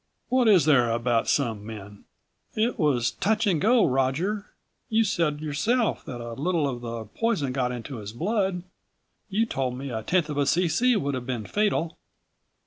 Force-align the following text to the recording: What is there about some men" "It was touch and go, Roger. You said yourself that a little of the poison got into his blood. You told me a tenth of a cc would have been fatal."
What 0.29 0.47
is 0.47 0.65
there 0.65 0.89
about 0.89 1.29
some 1.29 1.63
men" 1.63 2.05
"It 2.65 2.79
was 2.79 3.11
touch 3.11 3.45
and 3.45 3.61
go, 3.61 3.85
Roger. 3.85 4.47
You 4.89 5.03
said 5.03 5.41
yourself 5.41 6.03
that 6.05 6.19
a 6.19 6.33
little 6.33 6.67
of 6.67 6.81
the 6.81 7.05
poison 7.05 7.51
got 7.53 7.71
into 7.71 7.97
his 7.97 8.11
blood. 8.11 8.63
You 9.29 9.45
told 9.45 9.77
me 9.77 9.91
a 9.91 10.01
tenth 10.01 10.31
of 10.31 10.39
a 10.39 10.45
cc 10.45 10.99
would 10.99 11.13
have 11.13 11.27
been 11.27 11.45
fatal." 11.45 11.99